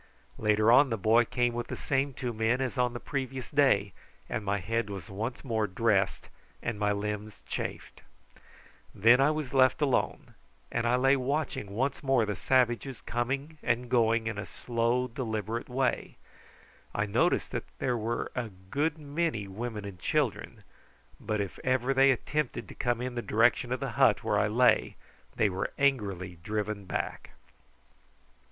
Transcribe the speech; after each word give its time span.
Later 0.39 0.71
on 0.71 0.89
the 0.89 0.97
boy 0.97 1.25
came 1.25 1.53
with 1.53 1.67
the 1.67 1.75
same 1.77 2.15
two 2.15 2.33
men 2.33 2.59
as 2.59 2.75
on 2.75 2.93
the 2.93 2.99
previous 2.99 3.51
day, 3.51 3.93
and 4.27 4.43
my 4.43 4.57
head 4.57 4.89
was 4.89 5.11
once 5.11 5.43
more 5.45 5.67
dressed 5.67 6.27
and 6.63 6.79
my 6.79 6.91
limbs 6.91 7.43
chafed. 7.47 8.01
Then 8.95 9.21
I 9.21 9.29
was 9.29 9.53
left 9.53 9.79
alone, 9.79 10.33
and 10.71 10.87
I 10.87 10.95
lay 10.95 11.15
watching 11.15 11.69
once 11.75 12.01
more 12.01 12.25
the 12.25 12.35
savages 12.35 12.99
coming 12.99 13.59
and 13.61 13.91
going 13.91 14.25
in 14.25 14.39
a 14.39 14.47
slow 14.47 15.07
deliberate 15.07 15.69
way. 15.69 16.17
I 16.95 17.05
noticed 17.05 17.51
that 17.51 17.65
there 17.77 17.95
were 17.95 18.31
a 18.33 18.49
good 18.71 18.97
many 18.97 19.47
women 19.47 19.85
and 19.85 19.99
children, 19.99 20.63
but 21.19 21.39
if 21.39 21.59
ever 21.63 21.93
they 21.93 22.09
attempted 22.09 22.67
to 22.69 22.73
come 22.73 23.01
in 23.01 23.13
the 23.13 23.21
direction 23.21 23.71
of 23.71 23.79
the 23.79 23.91
hut 23.91 24.23
where 24.23 24.39
I 24.39 24.47
lay 24.47 24.95
they 25.35 25.47
were 25.47 25.71
angrily 25.77 26.39
driven 26.41 26.85
back. 26.85 27.33